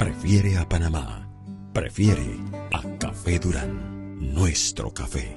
[0.00, 1.28] Prefiere a Panamá.
[1.74, 2.38] Prefiere
[2.72, 4.32] a Café Durán.
[4.32, 5.36] Nuestro café.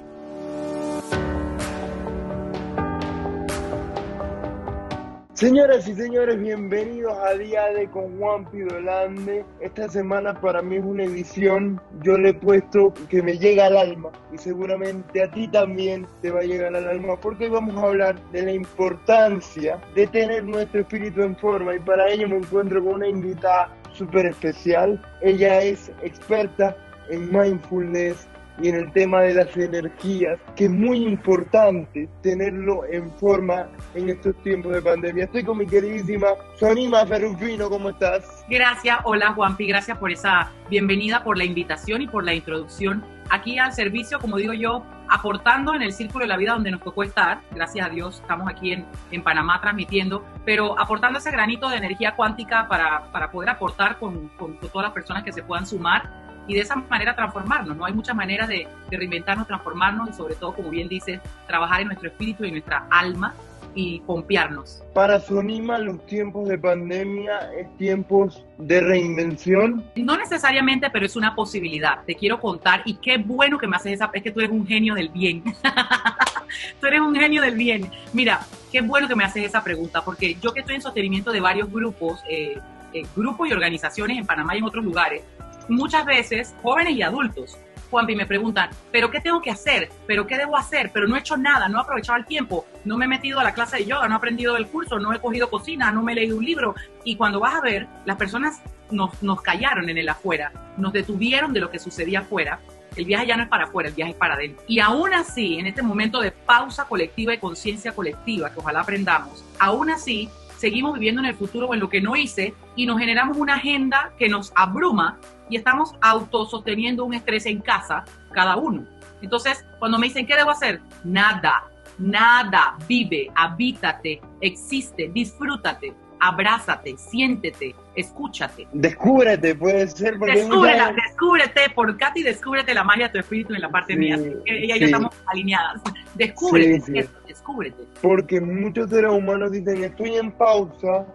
[5.34, 9.44] Señoras y señores, bienvenidos a Día de con Juan Pidolande.
[9.60, 13.76] Esta semana para mí es una edición, yo le he puesto que me llega al
[13.76, 17.76] alma y seguramente a ti también te va a llegar al alma porque hoy vamos
[17.76, 22.36] a hablar de la importancia de tener nuestro espíritu en forma y para ello me
[22.38, 25.00] encuentro con una invitada súper especial.
[25.22, 26.76] Ella es experta
[27.10, 28.28] en mindfulness,
[28.60, 34.10] y en el tema de las energías, que es muy importante tenerlo en forma en
[34.10, 35.24] estos tiempos de pandemia.
[35.24, 36.28] Estoy con mi queridísima
[36.58, 38.44] Sonima Ferrufino, ¿cómo estás?
[38.48, 43.58] Gracias, hola Juanpi, gracias por esa bienvenida, por la invitación y por la introducción aquí
[43.58, 47.02] al servicio, como digo yo, aportando en el círculo de la vida donde nos tocó
[47.02, 51.76] estar, gracias a Dios, estamos aquí en, en Panamá transmitiendo, pero aportando ese granito de
[51.76, 56.24] energía cuántica para, para poder aportar con, con todas las personas que se puedan sumar
[56.46, 57.76] y de esa manera transformarnos.
[57.76, 57.84] ¿no?
[57.84, 62.08] Hay muchas maneras de, reinventarnos, transformarnos y sobre todo, como bien dice, trabajar en nuestro
[62.08, 63.34] espíritu y en nuestra alma
[63.74, 64.82] y confiarnos.
[64.94, 69.84] Para Sonima, los tiempos de pandemia es tiempos de reinvención.
[69.96, 72.04] No necesariamente, pero es una posibilidad.
[72.04, 74.66] Te quiero contar y qué bueno que me haces esa, es que tú eres un
[74.66, 75.42] genio del bien.
[76.80, 77.90] tú eres un genio del bien.
[78.12, 81.40] Mira, qué bueno que me haces esa pregunta, porque yo que estoy en sostenimiento de
[81.40, 82.58] varios grupos, eh,
[82.92, 85.22] eh, grupos y organizaciones en Panamá y en otros lugares,
[85.68, 87.58] muchas veces jóvenes y adultos,
[87.94, 89.88] Juanpi, me preguntan, ¿pero qué tengo que hacer?
[90.04, 90.90] ¿Pero qué debo hacer?
[90.92, 93.44] Pero no he hecho nada, no he aprovechado el tiempo, no me he metido a
[93.44, 96.10] la clase de yoga, no he aprendido el curso, no he cogido cocina, no me
[96.10, 96.74] he leído un libro.
[97.04, 101.52] Y cuando vas a ver, las personas nos, nos callaron en el afuera, nos detuvieron
[101.52, 102.58] de lo que sucedía afuera.
[102.96, 104.64] El viaje ya no es para afuera, el viaje es para adentro.
[104.66, 109.44] Y aún así, en este momento de pausa colectiva y conciencia colectiva, que ojalá aprendamos,
[109.60, 112.98] aún así seguimos viviendo en el futuro o en lo que no hice y nos
[112.98, 118.84] generamos una agenda que nos abruma y estamos autososteniendo un estrés en casa cada uno.
[119.22, 120.80] Entonces, cuando me dicen, ¿qué debo hacer?
[121.04, 121.64] Nada,
[121.98, 128.66] nada, vive, habítate, existe, disfrútate, abrázate, siéntete, escúchate.
[128.72, 130.18] Descúbrete, puede ser.
[130.18, 134.16] Porque descúbrete, por Katy, descúbrete la magia de tu espíritu en la parte mía.
[134.46, 135.82] Ella y yo estamos alineadas.
[136.14, 137.84] Descúbrete, descúbrete.
[138.00, 141.06] Porque muchos seres humanos dicen, estoy en pausa,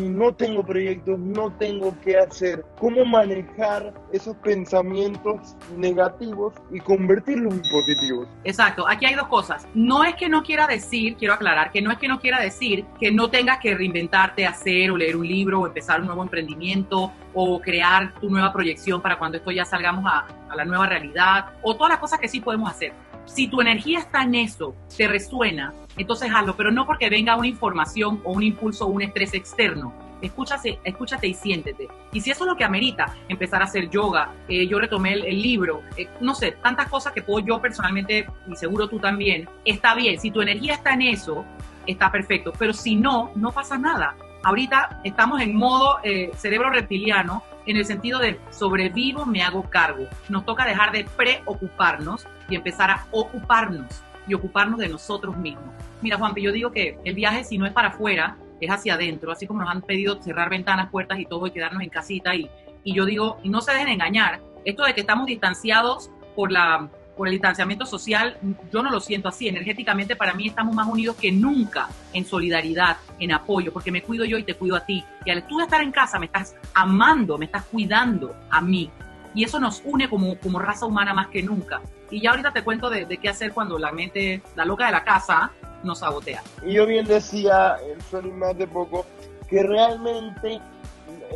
[0.00, 2.64] no tengo proyectos, no tengo qué hacer.
[2.78, 8.28] ¿Cómo manejar esos pensamientos negativos y convertirlos en positivos?
[8.44, 9.66] Exacto, aquí hay dos cosas.
[9.74, 12.84] No es que no quiera decir, quiero aclarar, que no es que no quiera decir
[12.98, 17.12] que no tengas que reinventarte, hacer o leer un libro o empezar un nuevo emprendimiento
[17.34, 21.46] o crear tu nueva proyección para cuando esto ya salgamos a, a la nueva realidad
[21.62, 22.92] o todas las cosas que sí podemos hacer.
[23.26, 27.46] Si tu energía está en eso, te resuena, entonces hazlo, pero no porque venga una
[27.46, 29.92] información o un impulso o un estrés externo.
[30.20, 31.88] Escúchate, escúchate y siéntete.
[32.12, 35.42] Y si eso es lo que amerita, empezar a hacer yoga, eh, yo retomé el,
[35.42, 39.94] libro, eh, no sé, tantas cosas que puedo yo personalmente, y seguro tú también, está
[39.96, 40.20] bien.
[40.20, 41.44] Si tu energía está en eso,
[41.86, 42.52] está perfecto.
[42.56, 44.14] Pero si no, no pasa nada.
[44.44, 50.06] Ahorita estamos en modo eh, cerebro reptiliano, en el sentido de sobrevivo, me hago cargo.
[50.28, 55.64] Nos toca dejar de preocuparnos y empezar a ocuparnos y ocuparnos de nosotros mismos.
[56.02, 59.32] Mira, Juan, yo digo que el viaje, si no es para afuera, es hacia adentro,
[59.32, 62.34] así como nos han pedido cerrar ventanas, puertas y todo y quedarnos en casita.
[62.34, 62.48] Y,
[62.84, 66.88] y yo digo, y no se dejen engañar, esto de que estamos distanciados por, la,
[67.16, 68.36] por el distanciamiento social,
[68.70, 69.48] yo no lo siento así.
[69.48, 74.26] Energéticamente para mí estamos más unidos que nunca en solidaridad, en apoyo, porque me cuido
[74.26, 75.02] yo y te cuido a ti.
[75.24, 78.90] Y al tú estar en casa me estás amando, me estás cuidando a mí
[79.34, 81.80] y eso nos une como, como raza humana más que nunca.
[82.10, 85.04] Y ya ahorita te cuento de, qué hacer cuando la mente, la loca de la
[85.04, 85.50] casa,
[85.82, 86.42] nos sabotea.
[86.64, 87.76] Y yo bien decía,
[88.12, 89.06] el más de poco,
[89.48, 90.60] que realmente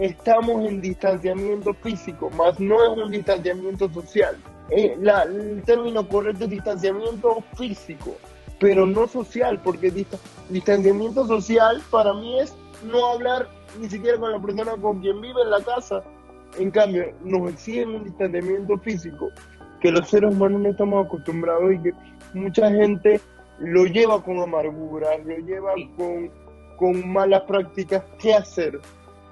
[0.01, 4.37] estamos en distanciamiento físico, más no es un distanciamiento social.
[4.71, 8.17] Eh, el término correcto es distanciamiento físico,
[8.59, 9.91] pero no social, porque
[10.51, 12.55] distanciamiento social para mí es
[12.85, 13.49] no hablar
[13.81, 16.03] ni siquiera con la persona con quien vive en la casa,
[16.59, 19.31] en cambio, nos exigen un distanciamiento físico
[19.81, 21.93] que los seres humanos no estamos acostumbrados y que
[22.35, 23.20] mucha gente
[23.58, 26.31] lo lleva con amargura, lo lleva con,
[26.76, 28.03] con malas prácticas.
[28.19, 28.81] ¿Qué hacer?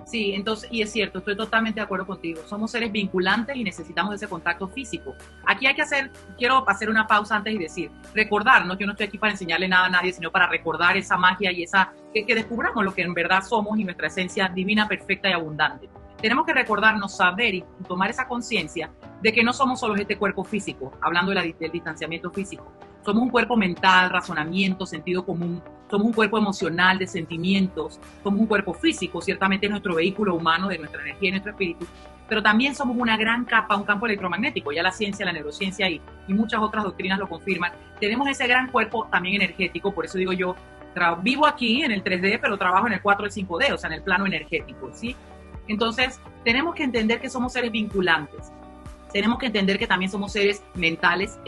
[0.06, 2.42] Sí, entonces, y es cierto, estoy totalmente de acuerdo contigo.
[2.46, 5.14] Somos seres vinculantes y necesitamos ese contacto físico.
[5.46, 8.92] Aquí hay que hacer, quiero hacer una pausa antes y decir, recordar, no, yo no
[8.92, 12.26] estoy aquí para enseñarle nada a nadie, sino para recordar esa magia y esa, que,
[12.26, 15.88] que descubramos lo que en verdad somos y nuestra esencia divina, perfecta y abundante
[16.20, 18.90] tenemos que recordarnos, saber y tomar esa conciencia
[19.20, 22.72] de que no somos solo este cuerpo físico, hablando del distanciamiento físico.
[23.04, 28.46] Somos un cuerpo mental, razonamiento, sentido común, somos un cuerpo emocional de sentimientos, somos un
[28.46, 31.86] cuerpo físico, ciertamente es nuestro vehículo humano de nuestra energía y nuestro espíritu,
[32.26, 36.00] pero también somos una gran capa, un campo electromagnético, ya la ciencia, la neurociencia y,
[36.26, 37.72] y muchas otras doctrinas lo confirman.
[38.00, 40.56] Tenemos ese gran cuerpo también energético, por eso digo yo,
[41.22, 43.94] vivo aquí en el 3D, pero trabajo en el 4 y 5D, o sea, en
[43.94, 45.16] el plano energético, ¿sí?
[45.68, 48.52] Entonces, tenemos que entender que somos seres vinculantes.
[49.12, 51.38] Tenemos que entender que también somos seres mentales,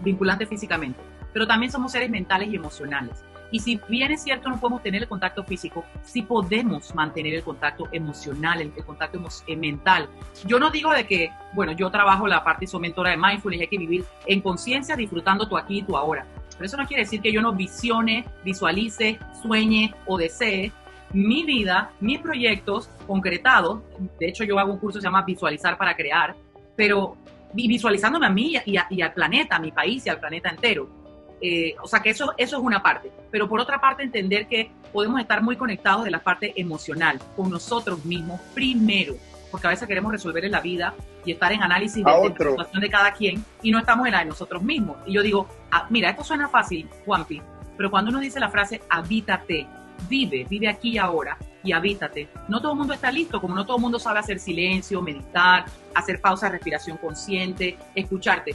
[0.00, 1.00] vinculantes físicamente,
[1.32, 3.24] pero también somos seres mentales y emocionales.
[3.50, 7.42] Y si bien es cierto no podemos tener el contacto físico, sí podemos mantener el
[7.44, 10.08] contacto emocional, el, contacto eh, mental.
[10.44, 13.68] Yo no digo de que, bueno, yo trabajo la parte mentora de mindfulness y hay
[13.68, 16.26] que vivir en conciencia disfrutando tu aquí y tu ahora.
[16.52, 20.72] Pero eso no quiere decir que yo no visione, visualice, sueñe o desee
[21.12, 23.80] mi vida, mis proyectos concretados.
[24.18, 26.34] De hecho, yo hago un curso que se llama Visualizar para Crear,
[26.76, 27.16] pero
[27.52, 31.04] visualizándome a mí y, y al planeta, a mi país y al planeta entero
[31.46, 33.10] eh, o sea que eso, eso es una parte.
[33.30, 37.50] Pero por otra parte, entender que podemos estar muy conectados de la parte emocional, con
[37.50, 39.14] nosotros mismos primero,
[39.50, 42.80] porque a veces queremos resolver en la vida y estar en análisis de, la situación
[42.80, 44.96] de cada quien y no estamos en la de nosotros mismos.
[45.04, 47.42] Y yo digo, ah, mira, esto suena fácil, Juanpi,
[47.76, 49.66] pero cuando uno dice la frase habítate,
[50.08, 53.64] vive, vive aquí y ahora y habítate, no todo el mundo está listo, como no
[53.64, 55.64] todo el mundo sabe hacer silencio, meditar,
[55.94, 58.54] hacer pausa, respiración consciente, escucharte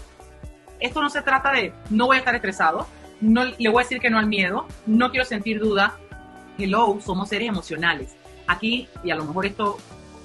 [0.79, 2.87] esto no se trata de no voy a estar estresado,
[3.21, 5.97] no le voy a decir que no al miedo, no quiero sentir duda.
[6.57, 8.15] Hello, somos seres emocionales.
[8.47, 9.77] Aquí, y a lo mejor esto,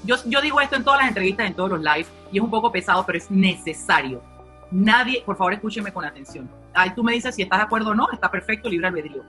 [0.04, 2.50] yo, yo digo esto en todas las entrevistas, en todos los lives, y es un
[2.50, 4.22] poco pesado, pero es necesario.
[4.70, 6.50] Nadie, por favor, escúcheme con atención.
[6.72, 9.22] Ahí tú me dices si estás de acuerdo o no, está perfecto, libre albedrío.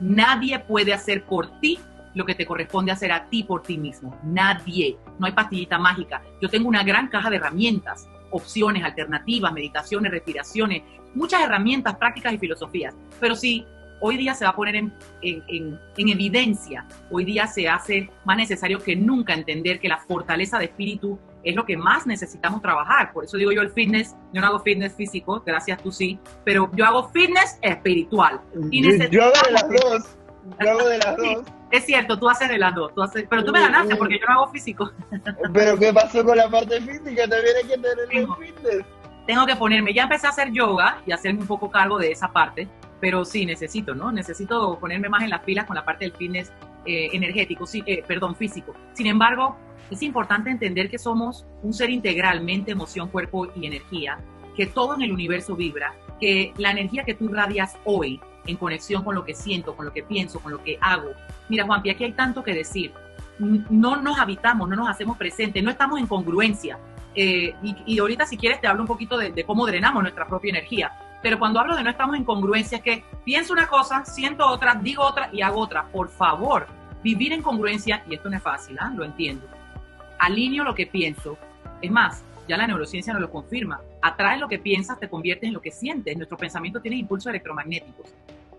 [0.00, 1.78] Nadie puede hacer por ti
[2.14, 4.18] lo que te corresponde hacer a ti por ti mismo.
[4.24, 4.98] Nadie.
[5.18, 6.22] No hay pastillita mágica.
[6.40, 10.82] Yo tengo una gran caja de herramientas opciones, alternativas, meditaciones, respiraciones,
[11.14, 12.94] muchas herramientas, prácticas y filosofías.
[13.18, 13.66] Pero si
[14.00, 14.92] hoy día se va a poner en,
[15.22, 20.66] en, evidencia, hoy día se hace más necesario que nunca entender que la fortaleza de
[20.66, 23.12] espíritu es lo que más necesitamos trabajar.
[23.12, 26.70] Por eso digo yo el fitness, yo no hago fitness físico, gracias tú sí, pero
[26.74, 28.40] yo hago fitness espiritual.
[28.70, 30.16] Y yo, hago de las dos.
[30.60, 31.44] Yo hago de las dos.
[31.70, 34.26] Es cierto, tú haces de las dos, tú haces, pero tú me ganaste porque yo
[34.26, 34.90] no hago físico.
[35.52, 37.28] Pero ¿qué pasó con la parte física?
[37.28, 38.84] También hay que tener el fitness.
[39.26, 42.32] Tengo que ponerme, ya empecé a hacer yoga y hacerme un poco cargo de esa
[42.32, 42.66] parte,
[43.00, 44.10] pero sí necesito, ¿no?
[44.10, 46.50] Necesito ponerme más en las pilas con la parte del fitness
[46.86, 48.74] eh, energético, sí, eh, perdón, físico.
[48.92, 49.56] Sin embargo,
[49.90, 54.18] es importante entender que somos un ser integralmente emoción, cuerpo y energía,
[54.56, 59.04] que todo en el universo vibra, que la energía que tú radias hoy en conexión
[59.04, 61.10] con lo que siento, con lo que pienso, con lo que hago.
[61.48, 62.92] Mira, Juanpi, aquí hay tanto que decir.
[63.38, 66.78] No nos habitamos, no nos hacemos presentes, no estamos en congruencia.
[67.14, 67.54] Eh,
[67.86, 70.92] y, ahorita si quieres te hablo un poquito de, cómo drenamos nuestra propia energía.
[71.22, 74.74] Pero cuando hablo de no estamos en congruencia es que pienso una cosa, siento otra,
[74.74, 75.84] digo otra y hago otra.
[75.84, 76.66] Por favor,
[77.02, 78.92] vivir en congruencia, y esto no es fácil, ¿ah?
[78.94, 79.46] lo entiendo.
[80.18, 81.36] Alineo lo que pienso.
[81.82, 83.80] Es más, ya la neurociencia nos lo confirma.
[84.02, 86.16] Atraes lo que piensas, te conviertes en lo que sientes.
[86.16, 88.12] Nuestro pensamiento tiene impulsos electromagnéticos.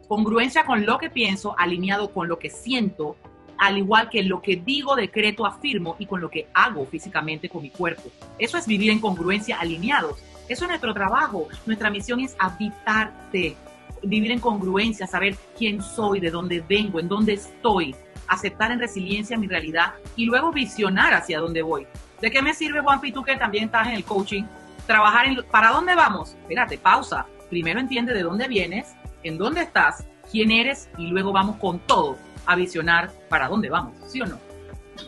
[0.07, 3.15] Congruencia con lo que pienso, alineado con lo que siento,
[3.57, 7.61] al igual que lo que digo, decreto, afirmo y con lo que hago físicamente con
[7.61, 8.09] mi cuerpo.
[8.39, 10.23] Eso es vivir en congruencia, alineados.
[10.51, 11.47] Eso es nuestro trabajo.
[11.65, 13.55] Nuestra misión es habitarte,
[14.03, 17.95] vivir en congruencia, saber quién soy, de dónde vengo, en dónde estoy,
[18.27, 21.87] aceptar en resiliencia mi realidad y luego visionar hacia dónde voy.
[22.19, 24.43] ¿De qué me sirve, Juanpi, tú que también estás en el coaching?
[24.85, 25.41] Trabajar en...
[25.49, 26.35] ¿Para dónde vamos?
[26.41, 27.25] Espérate, pausa.
[27.49, 32.17] Primero entiende de dónde vienes, en dónde estás, quién eres y luego vamos con todo
[32.45, 34.37] a visionar para dónde vamos, ¿sí o no?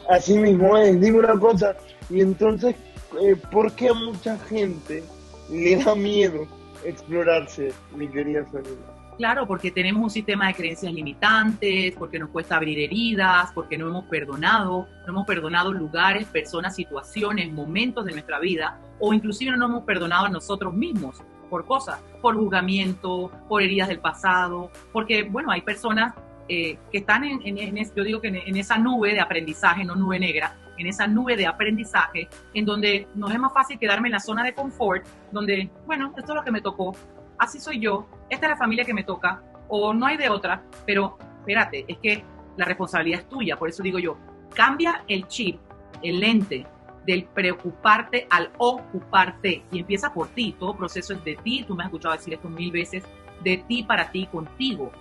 [0.09, 1.01] Así mismo es.
[1.01, 1.75] Dime una cosa.
[2.09, 2.77] Y entonces,
[3.21, 5.03] eh, ¿por qué mucha gente
[5.49, 6.47] le da miedo
[6.83, 8.71] explorarse, mi querida Sonia?
[9.17, 13.87] Claro, porque tenemos un sistema de creencias limitantes, porque nos cuesta abrir heridas, porque no
[13.87, 19.65] hemos perdonado, no hemos perdonado lugares, personas, situaciones, momentos de nuestra vida, o inclusive no
[19.65, 25.51] hemos perdonado a nosotros mismos por cosas, por juzgamiento, por heridas del pasado, porque, bueno,
[25.51, 26.15] hay personas
[26.49, 30.19] eh, que están en, en, yo digo que en, esa nube de aprendizaje, no nube
[30.19, 34.19] negra, en esa nube de aprendizaje, en donde nos es más fácil quedarme en la
[34.19, 36.95] zona de confort, donde, bueno, esto es lo que me tocó,
[37.37, 40.63] así soy yo, esta es la familia que me toca, o no hay de otra,
[40.85, 42.23] pero espérate, es que
[42.57, 44.17] la responsabilidad es tuya, por eso digo yo,
[44.53, 45.59] cambia el chip,
[46.01, 46.65] el lente
[47.05, 51.83] del preocuparte al ocuparte y empieza por ti, todo proceso es de ti, tú me
[51.83, 53.03] has escuchado decir esto mil veces,
[53.43, 54.91] de ti para ti, contigo.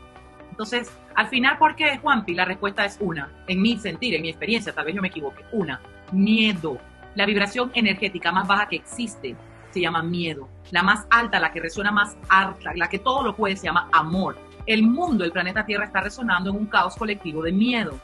[0.52, 2.34] Entonces, al final, ¿por qué, Juanpi?
[2.34, 5.42] La respuesta es una, en mi sentir, en mi experiencia, tal vez yo me equivoque,
[5.50, 5.80] una,
[6.12, 6.76] miedo.
[7.14, 9.34] La vibración energética más baja que existe
[9.70, 10.50] se llama miedo.
[10.70, 13.88] La más alta, la que resuena más alta, la que todo lo puede, se llama
[13.92, 14.36] amor.
[14.66, 17.98] el mundo, el planeta Tierra está resonando en un caos colectivo de miedo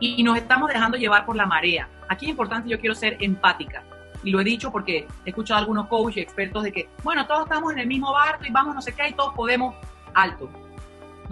[0.00, 1.88] y nos estamos dejando llevar por la marea.
[2.08, 3.84] Aquí es importante, yo quiero ser empática.
[4.24, 7.44] Y lo he dicho porque he escuchado a algunos coaches expertos de que, bueno, todos
[7.44, 9.76] estamos en el mismo barco y vamos no sé qué y todos podemos
[10.14, 10.50] alto.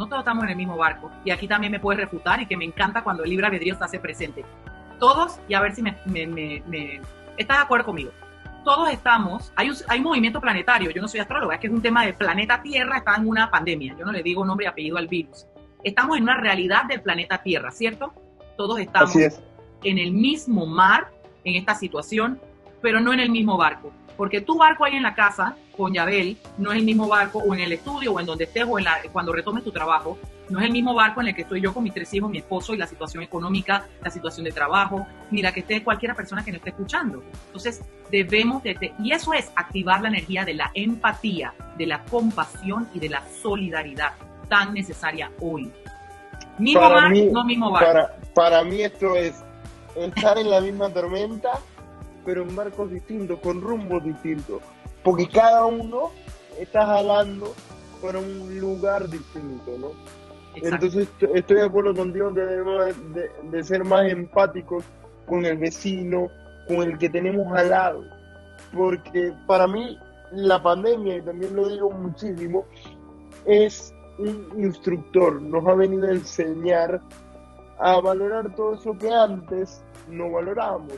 [0.00, 1.10] No todos estamos en el mismo barco.
[1.26, 3.84] Y aquí también me puedes refutar y que me encanta cuando el libre albedrío se
[3.84, 4.46] hace presente.
[4.98, 7.02] Todos, y a ver si me, me, me,
[7.36, 8.10] estás de acuerdo conmigo.
[8.64, 11.82] Todos estamos, hay un, hay movimiento planetario, yo no soy astróloga, es que es un
[11.82, 14.96] tema de planeta Tierra, está en una pandemia, yo no le digo nombre y apellido
[14.96, 15.46] al virus.
[15.84, 18.14] Estamos en una realidad del planeta Tierra, ¿cierto?
[18.56, 21.08] Todos estamos en el mismo mar,
[21.44, 22.40] en esta situación,
[22.80, 23.92] pero no en el mismo barco.
[24.16, 27.54] Porque tu barco ahí en la casa, con Yabel, no es el mismo barco, o
[27.54, 30.18] en el estudio, o en donde estés, o en la, cuando retomes tu trabajo,
[30.50, 32.36] no es el mismo barco en el que estoy yo con mis tres hijos, mi
[32.36, 36.44] esposo y la situación económica, la situación de trabajo, ni la que esté cualquiera persona
[36.44, 37.22] que nos esté escuchando.
[37.46, 42.86] Entonces, debemos de, y eso es activar la energía de la empatía, de la compasión
[42.92, 44.12] y de la solidaridad
[44.50, 45.72] tan necesaria hoy.
[46.58, 47.86] Mismo mar, no mismo barco.
[47.86, 49.42] Para, para mí esto es
[49.96, 51.52] estar en la misma tormenta,
[52.26, 54.60] pero en barcos distintos, con rumbos distintos.
[55.02, 56.10] Porque cada uno
[56.58, 57.54] está jalando
[58.02, 59.88] para un lugar distinto, ¿no?
[60.54, 62.94] Entonces estoy de acuerdo contigo que debemos
[63.50, 64.84] de, ser más empáticos
[65.26, 66.28] con el vecino,
[66.66, 68.04] con el que tenemos al lado.
[68.74, 69.98] Porque para mí
[70.32, 72.64] la pandemia, y también lo digo muchísimo,
[73.44, 77.00] es un instructor, nos ha venido a enseñar
[77.78, 80.92] a valorar todo eso que antes no valorábamos.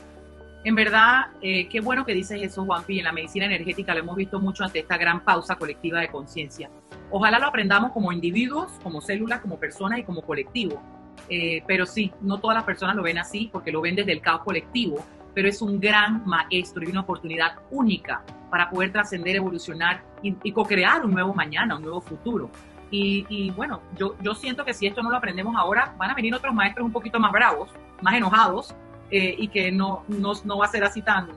[0.63, 2.99] En verdad, eh, qué bueno que dices eso, Juanpi.
[2.99, 6.69] En la medicina energética lo hemos visto mucho ante esta gran pausa colectiva de conciencia.
[7.11, 10.81] Ojalá lo aprendamos como individuos, como células, como personas y como colectivo.
[11.29, 14.21] Eh, pero sí, no todas las personas lo ven así porque lo ven desde el
[14.21, 20.03] caos colectivo, pero es un gran maestro y una oportunidad única para poder trascender, evolucionar
[20.21, 22.49] y, y co-crear un nuevo mañana, un nuevo futuro.
[22.95, 26.35] Y, bueno, yo, yo siento que si esto no lo aprendemos ahora, van a venir
[26.35, 27.71] otros maestros un poquito más bravos,
[28.03, 28.75] más enojados,
[29.11, 31.29] eh, y que no, no, no, va a ser así tan...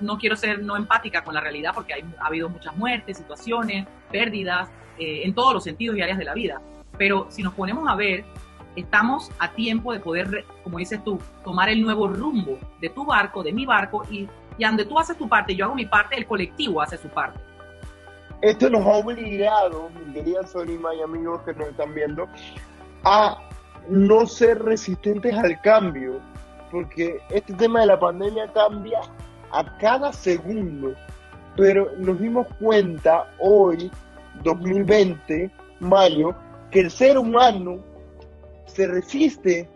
[0.00, 3.86] No quiero ser no empática con la realidad porque hay, ha habido muchas muertes, situaciones,
[4.10, 6.60] pérdidas, eh, en todos los sentidos y áreas de la vida.
[6.96, 8.24] Pero si nos ponemos a ver,
[8.74, 13.42] estamos a tiempo de poder, como dices tú, tomar el nuevo rumbo de tu barco,
[13.42, 16.26] de mi barco, y, y donde tú haces tu parte, yo hago mi parte, el
[16.26, 17.38] colectivo hace su parte.
[18.42, 22.28] Esto nos ha obligado, mi querida Solima y amigos que nos están viendo,
[23.04, 23.38] a
[23.88, 26.20] no ser resistentes al cambio,
[26.70, 29.00] porque este tema de la pandemia cambia
[29.52, 30.94] a cada segundo,
[31.56, 33.90] pero nos dimos cuenta hoy,
[34.42, 36.34] 2020, mayo,
[36.70, 37.78] que el ser humano
[38.66, 39.68] se resiste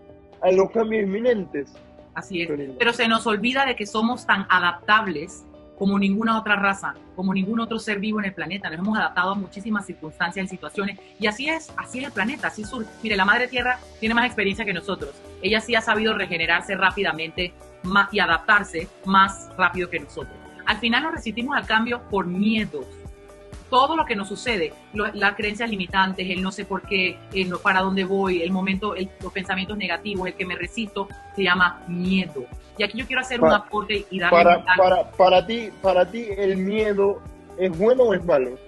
[0.43, 1.73] a los cambios inminentes.
[2.15, 5.45] Así es, pero se nos olvida de que somos tan adaptables
[5.81, 8.69] como ninguna otra raza, como ningún otro ser vivo en el planeta.
[8.69, 10.99] Nos hemos adaptado a muchísimas circunstancias y situaciones.
[11.19, 12.71] Y así es, así es el planeta, así es
[13.03, 15.15] Mire, la Madre Tierra tiene más experiencia que nosotros.
[15.41, 17.55] Ella sí ha sabido regenerarse rápidamente
[18.13, 20.35] y adaptarse más rápido que nosotros.
[20.67, 22.85] Al final nos resistimos al cambio por miedos,
[23.71, 27.59] todo lo que nos sucede, las creencias limitantes, el no sé por qué, el no
[27.59, 32.45] para dónde voy, el momento, los pensamientos negativos, el que me resisto, se llama miedo.
[32.77, 36.27] Y aquí yo quiero hacer un aporte y darle para, para, para ti, para ti,
[36.37, 37.23] el miedo
[37.59, 38.59] es bueno o es malo?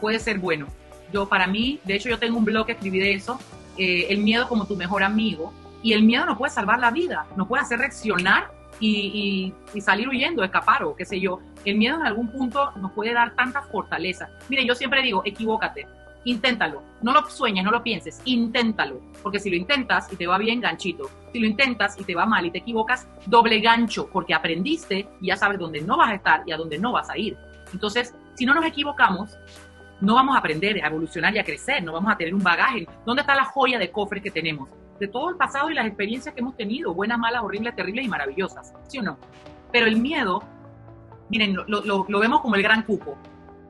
[0.00, 0.66] Puede ser bueno.
[1.12, 3.38] Yo, para mí, de hecho, yo tengo un blog que escribí de eso,
[3.76, 5.52] eh, el miedo como tu mejor amigo.
[5.80, 8.50] Y el miedo no puede salvar la vida, nos puede hacer reaccionar
[8.80, 11.40] y, y, salir huyendo, escapar o qué sé yo.
[11.64, 14.28] El miedo en algún punto nos puede dar tanta fortaleza.
[14.48, 15.86] Mire, yo siempre digo, equivócate,
[16.24, 16.82] inténtalo.
[17.02, 19.00] No lo sueñes, no lo pienses, inténtalo.
[19.22, 21.10] Porque si lo intentas y te va bien, ganchito.
[21.32, 25.28] Si lo intentas y te va mal y te equivocas, doble gancho, porque aprendiste y
[25.28, 27.36] ya sabes dónde no vas a estar y a dónde no vas a ir.
[27.72, 29.36] Entonces, si no nos equivocamos,
[30.00, 32.86] no vamos a aprender a evolucionar y a crecer, no vamos a tener un bagaje.
[33.04, 34.68] ¿Dónde está la joya de cofre que tenemos?
[34.98, 38.08] De todo el pasado y las experiencias que hemos tenido, buenas, malas, horribles, terribles y
[38.08, 39.18] maravillosas, ¿sí o no?
[39.72, 40.42] Pero el miedo,
[41.28, 43.16] miren, lo, vemos como el gran cupo.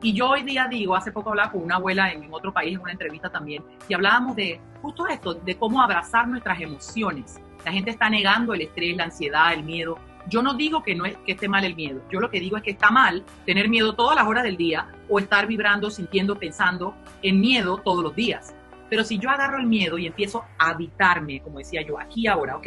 [0.00, 2.80] Y yo hoy día digo, hace poco hablaba con una abuela en, otro país, en
[2.80, 7.40] una entrevista también, y hablábamos de justo esto, de cómo abrazar nuestras emociones.
[7.64, 9.98] La gente está negando el estrés, la ansiedad, el miedo.
[10.28, 12.00] Yo no digo que no es que esté mal el miedo.
[12.10, 14.86] Yo lo que digo es que está mal tener miedo todas las horas del día
[15.08, 18.54] o estar vibrando, sintiendo, pensando en miedo todos los días.
[18.90, 22.56] Pero si yo agarro el miedo y empiezo a habitarme, como decía yo, aquí ahora,
[22.56, 22.66] ok,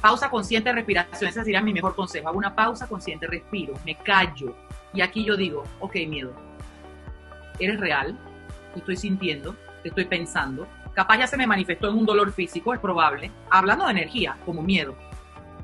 [0.00, 2.28] pausa consciente, respiración, ese sería mi mejor consejo.
[2.28, 4.54] Hago una pausa consciente, respiro, me callo.
[4.92, 6.32] Y aquí yo digo, ok, miedo,
[7.58, 8.18] eres real,
[8.72, 10.66] te estoy sintiendo, te estoy pensando.
[10.94, 13.30] Capaz ya se me manifestó en un dolor físico, es probable.
[13.50, 14.94] Hablando de energía, como miedo.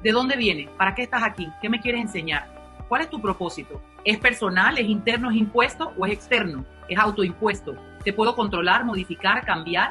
[0.02, 0.68] ¿De dónde viene?
[0.76, 1.48] ¿Para qué estás aquí?
[1.60, 2.52] ¿Qué me quieres enseñar?
[2.88, 3.80] ¿Cuál es tu propósito?
[4.04, 6.64] ¿Es personal, es interno, es impuesto o es externo?
[6.88, 7.74] ¿Es autoimpuesto?
[8.04, 9.90] ¿Te puedo controlar, modificar, cambiar?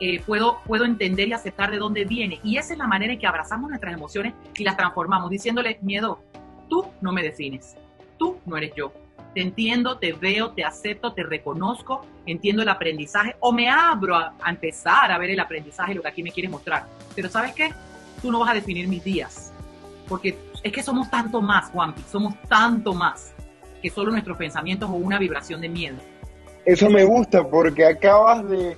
[0.00, 2.40] Eh, puedo, puedo entender y aceptar de dónde viene.
[2.42, 6.20] Y esa es la manera en que abrazamos nuestras emociones y las transformamos, diciéndole, miedo,
[6.68, 7.76] tú no me defines,
[8.18, 8.92] tú no eres yo.
[9.34, 14.34] Te entiendo, te veo, te acepto, te reconozco, entiendo el aprendizaje o me abro a,
[14.42, 16.86] a empezar a ver el aprendizaje, lo que aquí me quieres mostrar.
[17.14, 17.70] Pero ¿sabes qué?
[18.22, 19.52] Tú no vas a definir mis días,
[20.08, 23.34] porque es que somos tanto más, Juanpi, somos tanto más
[23.82, 25.96] que solo nuestros pensamientos o una vibración de miedo.
[26.66, 28.76] Eso me gusta porque acabas de,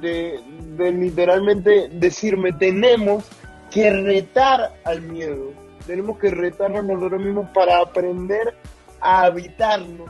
[0.00, 0.40] de,
[0.76, 3.24] de literalmente decirme, tenemos
[3.70, 5.52] que retar al miedo,
[5.86, 8.54] tenemos que retarnos nosotros mismos para aprender
[9.00, 10.08] a habitarnos.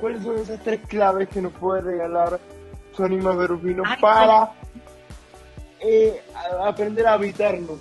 [0.00, 2.38] ¿Cuáles son esas tres claves que nos puede regalar
[2.94, 4.52] Sonima Berufino para
[5.80, 6.20] eh,
[6.62, 7.78] aprender a habitarnos?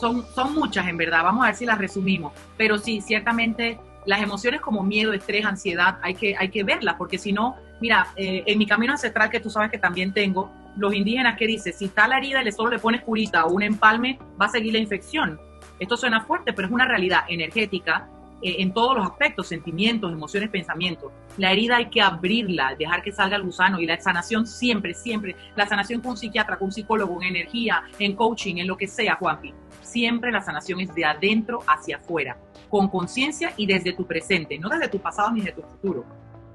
[0.00, 4.22] son, son muchas en verdad, vamos a ver si las resumimos, pero sí, ciertamente las
[4.22, 8.42] emociones como miedo, estrés, ansiedad, hay que, hay que verlas, porque si no, mira, eh,
[8.46, 11.86] en mi camino ancestral que tú sabes que también tengo, los indígenas que dicen, si
[11.86, 14.78] está la herida y solo le pones curita o un empalme, va a seguir la
[14.78, 15.38] infección.
[15.78, 18.08] Esto suena fuerte, pero es una realidad energética
[18.42, 21.12] eh, en todos los aspectos, sentimientos, emociones, pensamientos.
[21.36, 25.36] La herida hay que abrirla, dejar que salga el gusano y la sanación siempre, siempre,
[25.56, 28.86] la sanación con un psiquiatra, con un psicólogo, en energía, en coaching, en lo que
[28.86, 29.52] sea, Juanpi.
[29.90, 32.36] Siempre la sanación es de adentro hacia afuera,
[32.68, 36.04] con conciencia y desde tu presente, no desde tu pasado ni desde tu futuro.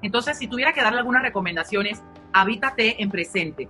[0.01, 2.01] Entonces, si tuviera que darle algunas recomendaciones,
[2.32, 3.68] habítate en presente.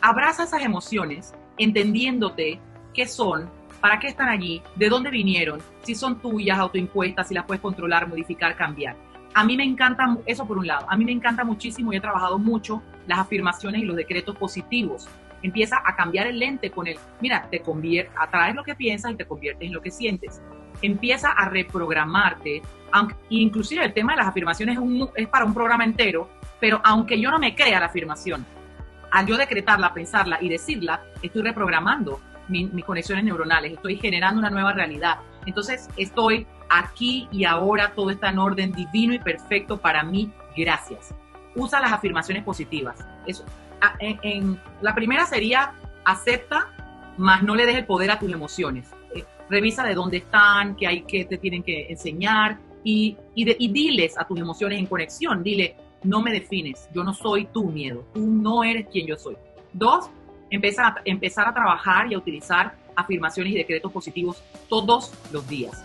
[0.00, 2.58] Abraza esas emociones, entendiéndote
[2.92, 3.48] qué son,
[3.80, 8.08] para qué están allí, de dónde vinieron, si son tuyas, autoimpuestas, si las puedes controlar,
[8.08, 8.96] modificar, cambiar.
[9.34, 12.00] A mí me encanta, eso por un lado, a mí me encanta muchísimo y he
[12.00, 15.06] trabajado mucho las afirmaciones y los decretos positivos.
[15.44, 19.14] Empieza a cambiar el lente con el, mira, te convierte, atraes lo que piensas y
[19.14, 20.40] te conviertes en lo que sientes.
[20.82, 24.78] Empieza a reprogramarte, aunque, inclusive el tema de las afirmaciones
[25.14, 26.28] es para un programa entero,
[26.60, 28.44] pero aunque yo no me crea la afirmación,
[29.10, 34.50] al yo decretarla, pensarla y decirla, estoy reprogramando mi- mis conexiones neuronales, estoy generando una
[34.50, 35.18] nueva realidad.
[35.46, 41.14] Entonces estoy aquí y ahora, todo está en orden divino y perfecto para mí, gracias.
[41.54, 43.06] Usa las afirmaciones positivas.
[43.26, 43.44] Eso.
[43.98, 45.72] En, la primera sería
[46.04, 46.68] acepta,
[47.16, 48.90] más no le des el poder a tus emociones.
[49.14, 54.18] Eh, revisa de dónde están, qué hay que te tienen que enseñar y, y diles
[54.18, 55.42] a tus emociones en conexión.
[55.42, 59.36] Dile, no me defines, yo no soy tu miedo, tú no eres quien yo soy.
[59.72, 60.10] Dos,
[60.50, 65.82] empezar a, empezar a trabajar y a utilizar afirmaciones y decretos positivos todos los días.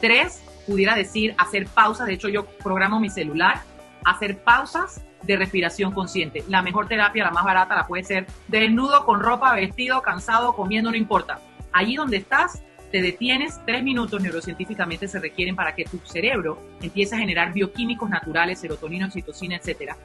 [0.00, 3.62] Tres, pudiera decir hacer pausas, de hecho yo programo mi celular,
[4.04, 6.44] hacer pausas de respiración consciente.
[6.48, 10.90] La mejor terapia, la más barata, la puede ser desnudo, con ropa, vestido, cansado, comiendo,
[10.90, 11.40] no importa.
[11.72, 17.14] Allí donde estás, te detienes, tres minutos neurocientíficamente se requieren para que tu cerebro empiece
[17.14, 19.96] a generar bioquímicos naturales, serotonina, oxitocina, etcétera.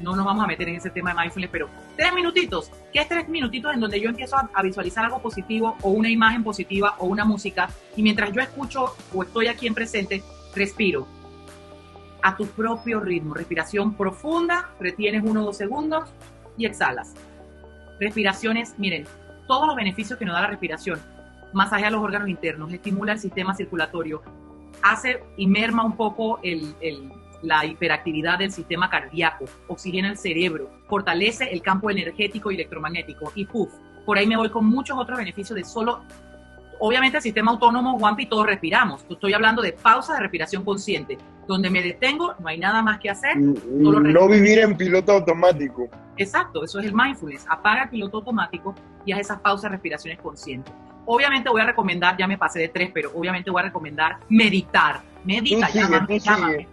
[0.00, 2.72] No nos vamos a meter en ese tema de mindfulness, pero tres minutitos.
[2.92, 6.08] ¿Qué es tres minutitos en donde yo empiezo a, a visualizar algo positivo o una
[6.08, 7.68] imagen positiva o una música?
[7.94, 10.24] Y mientras yo escucho o estoy aquí en presente,
[10.56, 11.06] respiro
[12.22, 13.34] a tu propio ritmo.
[13.34, 16.08] Respiración profunda, retienes uno o dos segundos
[16.56, 17.14] y exhalas.
[18.00, 19.06] Respiraciones, miren,
[19.46, 21.00] todos los beneficios que nos da la respiración.
[21.52, 24.22] Masajea los órganos internos, estimula el sistema circulatorio,
[24.82, 26.40] hace y merma un poco
[27.42, 33.44] la hiperactividad del sistema cardíaco, oxigena el cerebro, fortalece el campo energético y electromagnético y
[33.44, 33.70] puff,
[34.06, 36.02] por ahí me voy con muchos otros beneficios de solo,
[36.78, 41.70] obviamente el sistema autónomo, Juanpi, todos respiramos, estoy hablando de pausa de respiración consciente, donde
[41.70, 45.88] me detengo, no hay nada más que hacer, No vivir en piloto automático.
[46.16, 47.46] Exacto, eso es el mindfulness.
[47.48, 48.74] Apaga el piloto automático
[49.04, 50.72] y haz esas pausas, respiraciones conscientes.
[51.04, 55.00] Obviamente voy a recomendar, ya me pasé de tres, pero obviamente voy a recomendar meditar.
[55.24, 56.68] Medita, sigue, llámame, llámame.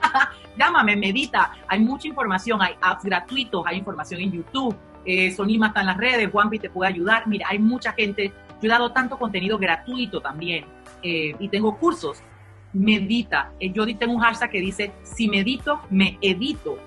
[0.58, 1.52] llámame, medita.
[1.68, 4.76] Hay mucha información, hay apps gratuitos, hay información en YouTube.
[5.04, 7.26] Eh, Sonima está en las redes, Juanpi te puede ayudar.
[7.26, 8.32] Mira, hay mucha gente.
[8.60, 10.64] Yo he dado tanto contenido gratuito también
[11.02, 12.22] eh, y tengo cursos.
[12.72, 13.52] Medita.
[13.60, 16.78] Eh, yo tengo un hashtag que dice, si medito, me edito.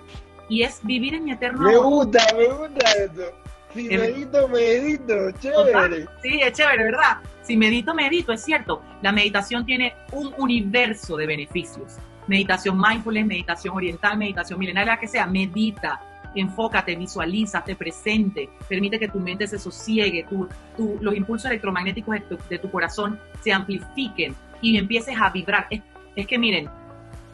[0.49, 3.31] Y es vivir en mi eterno Me gusta, me gusta eso.
[3.73, 6.05] Si El- medito, medito, chévere.
[6.21, 7.17] Sí, es chévere, ¿verdad?
[7.41, 8.81] Si medito, medito, es cierto.
[9.01, 11.97] La meditación tiene un universo de beneficios.
[12.27, 15.99] Meditación mindfulness, meditación oriental, meditación milenaria, la que sea, medita,
[16.35, 22.19] enfócate, visualízate presente, permite que tu mente se sosiegue, tu, tu- los impulsos electromagnéticos de
[22.21, 25.67] tu, de tu corazón se amplifiquen y empieces a vibrar.
[25.69, 25.81] Es,
[26.15, 26.67] es que miren,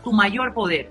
[0.03, 0.89] tu mayor poder,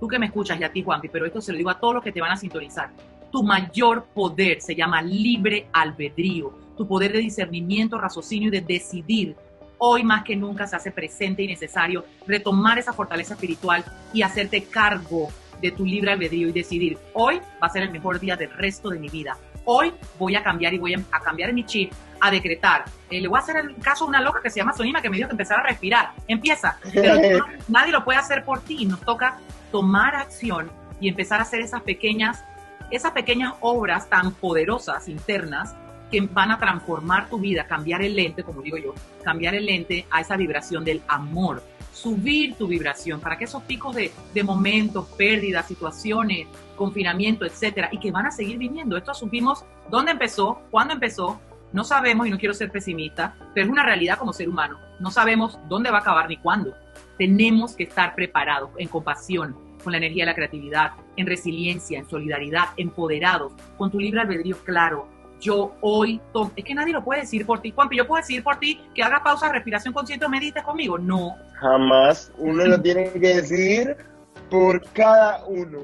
[0.00, 1.94] tú que me escuchas y a ti, Juanpi, pero esto se lo digo a todos
[1.94, 2.90] los que te van a sintonizar,
[3.30, 9.36] tu mayor poder se llama libre albedrío, tu poder de discernimiento, raciocinio y de decidir
[9.78, 14.62] Hoy más que nunca se hace presente y necesario retomar esa fortaleza espiritual y hacerte
[14.64, 15.28] cargo
[15.60, 18.90] de tu libre albedrío y decidir, hoy va a ser el mejor día del resto
[18.90, 19.36] de mi vida.
[19.64, 22.84] Hoy voy a cambiar y voy a cambiar mi chip, a decretar.
[23.10, 25.08] Eh, le voy a hacer el caso a una loca que se llama Sonima que
[25.08, 26.10] me dijo que empezara a respirar.
[26.28, 28.84] Empieza, pero nadie lo puede hacer por ti.
[28.84, 29.38] Nos toca
[29.72, 32.44] tomar acción y empezar a hacer esas pequeñas,
[32.90, 35.74] esas pequeñas obras tan poderosas internas
[36.10, 40.06] que van a transformar tu vida, cambiar el lente, como digo yo, cambiar el lente
[40.10, 41.62] a esa vibración del amor,
[41.94, 48.10] subir tu vibración para que esos picos de, momentos, pérdidas, situaciones, confinamiento, etcétera, y que
[48.10, 48.96] van a seguir viniendo.
[48.96, 51.40] Esto supimos dónde empezó, cuándo empezó,
[51.72, 54.78] no sabemos y no quiero ser pesimista, pero es una realidad como ser humano.
[55.00, 56.74] No sabemos dónde va a acabar ni cuándo.
[57.16, 62.08] Tenemos que estar preparados en compasión, con la energía de la creatividad, en resiliencia, en
[62.08, 65.08] solidaridad, empoderados, con tu libre albedrío claro.
[65.44, 66.22] Yo hoy,
[66.56, 67.70] es que nadie lo puede decir por ti.
[67.70, 70.96] Juanpi, yo puedo decir por ti que haga pausa, respiración consciente o medites conmigo.
[70.96, 71.36] No.
[71.60, 72.32] Jamás.
[72.38, 73.94] Uno lo tiene que decir
[74.50, 75.80] por cada uno,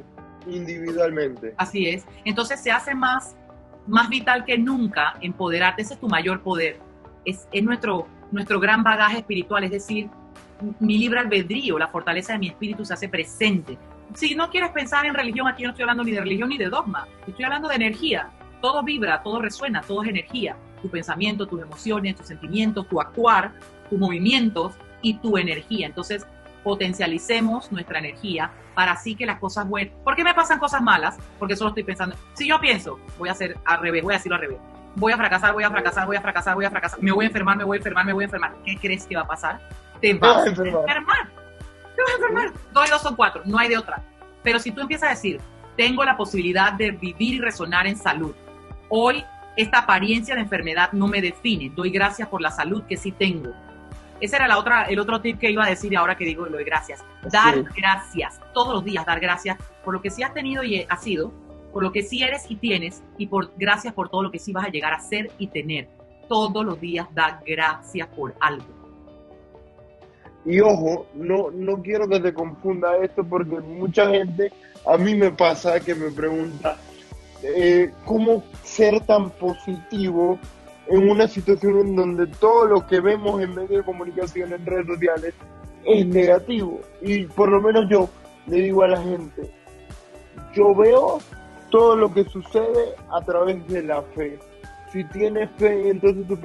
[0.47, 1.53] individualmente.
[1.59, 2.07] Así es.
[2.25, 3.37] Entonces se hace más,
[3.87, 5.83] más vital que nunca empoderarte.
[5.83, 6.79] Ese es tu mayor poder.
[7.27, 9.63] Es, es nuestro, nuestro gran bagaje espiritual.
[9.65, 10.09] Es decir,
[10.79, 13.77] mi libre albedrío, la fortaleza de mi espíritu se hace presente.
[14.15, 16.71] Si no quieres pensar en religión, aquí no estoy hablando ni de religión ni de
[16.71, 18.31] dogma, estoy hablando de energía.
[18.61, 20.57] Todo vibra, todo resuena, todo es energía.
[20.83, 23.53] Tu pensamiento, tus emociones, tus sentimientos, tu actuar,
[23.89, 25.87] tus movimientos y tu energía.
[25.87, 26.27] Entonces,
[26.63, 29.95] potencialicemos nuestra energía para así que las cosas buenas.
[30.05, 31.19] ¿Por qué me pasan cosas malas?
[31.39, 32.17] Porque solo estoy pensando.
[32.35, 34.59] Si yo pienso, voy a hacer al revés, voy a decirlo al revés.
[34.97, 37.03] Voy a fracasar, voy a fracasar, voy a fracasar, voy a fracasar.
[37.03, 38.55] Me voy a enfermar, me voy a enfermar, me voy a enfermar.
[38.65, 39.61] ¿Qué crees que va a pasar?
[40.01, 40.85] te vas a enfermar.
[40.85, 42.53] Te vas a enfermar.
[42.73, 44.03] Dos y dos son cuatro, no hay de otra.
[44.43, 45.41] Pero si tú empiezas a decir,
[45.77, 48.35] tengo la posibilidad de vivir y resonar en salud,
[48.91, 49.25] hoy
[49.57, 53.53] esta apariencia de enfermedad no me define, doy gracias por la salud que sí tengo.
[54.21, 56.59] Ese era la otra, el otro tip que iba a decir ahora que digo lo
[56.59, 57.03] de gracias.
[57.33, 61.03] Dar gracias, todos los días dar gracias por lo que sí has tenido y has
[61.03, 61.33] sido,
[61.73, 64.53] por lo que sí eres y tienes, y por gracias por todo lo que sí
[64.53, 65.89] vas a llegar a ser y tener.
[66.29, 68.81] Todos los días da gracias por algo
[70.45, 74.53] y ojo, no, no quiero que te confunda esto porque mucha gente,
[74.87, 76.77] a mí me pasa que me pregunta,
[77.43, 80.39] eh, ¿cómo ser tan positivo
[80.89, 84.87] en una situación en donde todo lo que vemos en medios de comunicación, en redes
[84.87, 85.35] sociales,
[85.85, 86.81] es negativo?
[87.01, 88.09] Y por lo menos yo
[88.47, 89.51] le digo a la gente,
[90.55, 91.19] yo veo
[91.71, 94.39] todo lo que sucede a través de la fe.
[94.93, 96.39] Si tienes fe, entonces tu,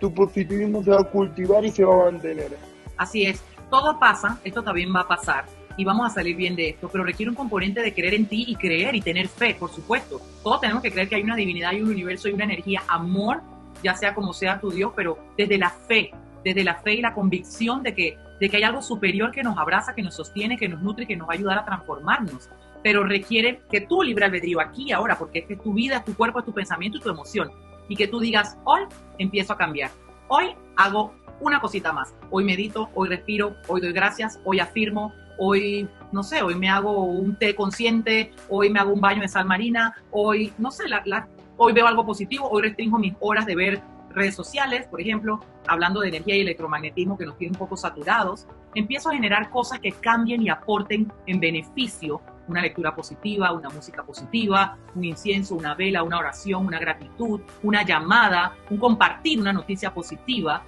[0.00, 2.56] tu positivismo se va a cultivar y se va a mantener.
[2.96, 5.44] Así es, todo pasa, esto también va a pasar
[5.76, 8.44] y vamos a salir bien de esto, pero requiere un componente de creer en ti
[8.46, 10.20] y creer y tener fe, por supuesto.
[10.42, 13.42] Todos tenemos que creer que hay una divinidad y un universo y una energía, amor,
[13.82, 16.12] ya sea como sea tu Dios, pero desde la fe,
[16.44, 19.56] desde la fe y la convicción de que, de que hay algo superior que nos
[19.58, 22.48] abraza, que nos sostiene, que nos nutre que nos va a ayudar a transformarnos.
[22.82, 26.42] Pero requiere que tú libre albedrío aquí ahora, porque es que tu vida, tu cuerpo,
[26.42, 27.50] tu pensamiento y tu emoción.
[27.88, 28.82] Y que tú digas, hoy
[29.18, 29.90] empiezo a cambiar.
[30.28, 32.14] Hoy hago una cosita más.
[32.30, 37.04] Hoy medito, hoy respiro, hoy doy gracias, hoy afirmo, hoy, no sé, hoy me hago
[37.04, 41.28] un té consciente, hoy me hago un baño de sal marina, hoy, no sé, la,
[41.56, 46.00] hoy veo algo positivo, hoy restringo mis horas de ver redes sociales, por ejemplo, hablando
[46.00, 49.92] de energía y electromagnetismo que nos tiene un poco saturados, empiezo a generar cosas que
[49.92, 56.02] cambien y aporten en beneficio una lectura positiva, una música positiva, un incienso, una vela,
[56.02, 60.62] una oración, una gratitud, una llamada, un compartir una noticia positiva,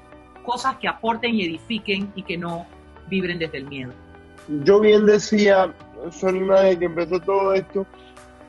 [0.44, 2.66] cosas que aporten y edifiquen y que no
[3.08, 3.92] vibren desde el miedo.
[4.48, 5.74] Yo bien decía,
[6.10, 7.86] Sonima, de que empezó todo esto,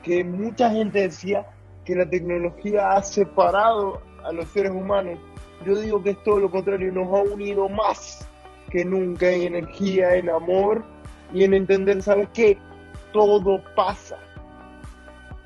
[0.02, 1.46] que mucha gente decía
[1.84, 5.18] que la tecnología ha separado a los seres humanos.
[5.64, 8.28] Yo digo que es todo lo contrario, nos ha unido más
[8.70, 10.84] que nunca en energía, en amor
[11.32, 12.58] y en entender, ¿sabes qué?
[13.12, 14.18] Todo pasa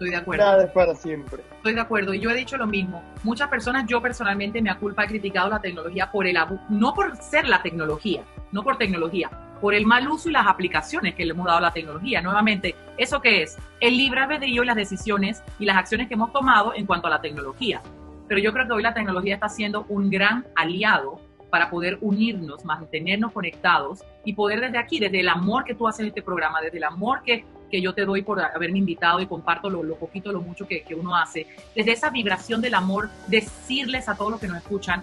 [0.00, 0.44] Estoy de acuerdo.
[0.46, 1.42] Nada es para siempre.
[1.56, 2.14] Estoy de acuerdo.
[2.14, 3.02] Y yo he dicho lo mismo.
[3.22, 6.94] Muchas personas, yo personalmente me ha culpa, he criticado la tecnología por el abuso, no
[6.94, 9.28] por ser la tecnología, no por tecnología,
[9.60, 12.22] por el mal uso y las aplicaciones que le hemos dado a la tecnología.
[12.22, 13.58] Nuevamente, ¿eso qué es?
[13.80, 17.10] El libre albedrío y las decisiones y las acciones que hemos tomado en cuanto a
[17.10, 17.82] la tecnología.
[18.28, 21.20] Pero yo creo que hoy la tecnología está siendo un gran aliado
[21.50, 26.00] para poder unirnos, mantenernos conectados y poder desde aquí, desde el amor que tú haces
[26.00, 29.26] en este programa, desde el amor que que yo te doy por haberme invitado y
[29.26, 31.46] comparto lo, poquito, lo mucho que, que uno hace.
[31.74, 35.02] Desde esa vibración del amor, decirles a todos los que nos escuchan,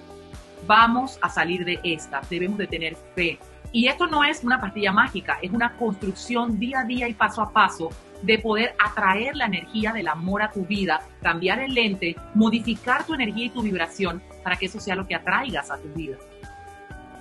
[0.67, 3.39] vamos a salir de esta, debemos de tener fe.
[3.71, 7.41] Y esto no es una pastilla mágica, es una construcción día a día y paso
[7.41, 7.89] a paso
[8.21, 13.13] de poder atraer la energía del amor a tu vida, cambiar el lente, modificar tu
[13.13, 16.17] energía y tu vibración para que eso sea lo que atraigas a tu vida.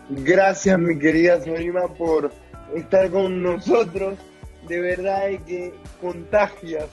[0.09, 2.32] Gracias, mi querida Solima, por
[2.74, 4.18] estar con nosotros.
[4.68, 6.88] De verdad es que contagias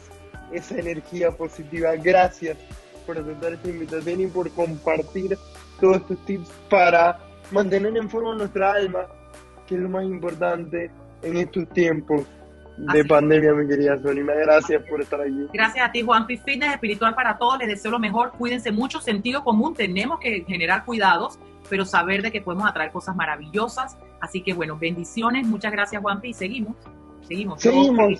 [0.51, 1.95] esa energía positiva.
[1.95, 2.57] Gracias
[3.05, 5.37] por aceptar esta invitación y por compartir
[5.79, 7.19] todos estos tips para
[7.51, 9.05] mantener en forma nuestra alma,
[9.73, 10.91] que es lo más importante
[11.23, 12.21] en estos tiempos
[12.77, 14.33] de pandemia, mi querida Solima.
[14.33, 15.47] Gracias por estar aquí.
[15.51, 16.27] Gracias a ti, Juan.
[16.27, 17.59] Fitness espiritual para todos.
[17.59, 18.31] Les deseo lo mejor.
[18.31, 18.99] Cuídense mucho.
[18.99, 19.73] Sentido común.
[19.73, 23.97] Tenemos que generar cuidados, pero saber de que podemos atraer cosas maravillosas.
[24.21, 25.47] Así que, bueno, bendiciones.
[25.47, 26.29] Muchas gracias, Juanpi.
[26.29, 26.75] Y seguimos.
[27.27, 27.61] Seguimos.
[27.61, 28.19] Seguimos,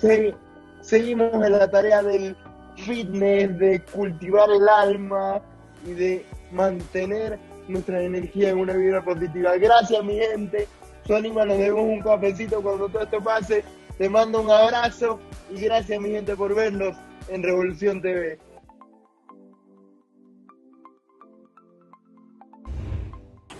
[0.80, 2.36] seguimos en la tarea del
[2.76, 5.40] fitness, de cultivar el alma
[5.86, 7.38] y de mantener
[7.68, 9.56] nuestra energía en una vida positiva.
[9.56, 10.68] Gracias, mi gente.
[11.06, 13.64] Solima, nos demos un cafecito cuando todo esto pase.
[13.98, 15.20] Te mando un abrazo
[15.54, 16.96] y gracias, mi gente, por vernos
[17.28, 18.38] en Revolución TV.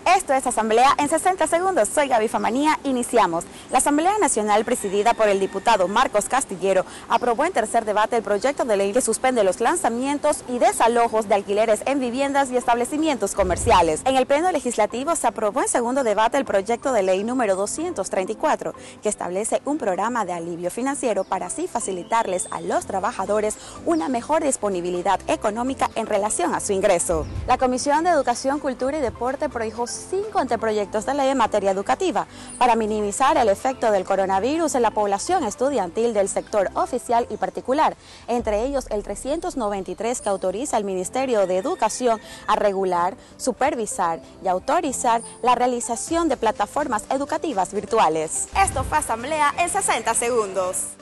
[0.05, 1.89] Esto es Asamblea en 60 segundos.
[1.89, 2.79] Soy Gaby Famanía.
[2.83, 3.43] Iniciamos.
[3.71, 8.65] La Asamblea Nacional, presidida por el diputado Marcos Castillero, aprobó en tercer debate el proyecto
[8.65, 14.03] de ley que suspende los lanzamientos y desalojos de alquileres en viviendas y establecimientos comerciales.
[14.05, 18.75] En el Pleno Legislativo se aprobó en segundo debate el proyecto de ley número 234,
[19.01, 24.43] que establece un programa de alivio financiero para así facilitarles a los trabajadores una mejor
[24.43, 27.25] disponibilidad económica en relación a su ingreso.
[27.47, 32.27] La Comisión de Educación, Cultura y Deporte prohijó cinco anteproyectos de ley en materia educativa
[32.57, 37.95] para minimizar el efecto del coronavirus en la población estudiantil del sector oficial y particular,
[38.27, 45.21] entre ellos el 393 que autoriza al Ministerio de Educación a regular, supervisar y autorizar
[45.41, 48.47] la realización de plataformas educativas virtuales.
[48.57, 50.95] Esto fue Asamblea en 60 segundos.